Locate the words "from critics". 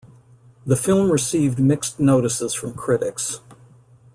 2.55-3.39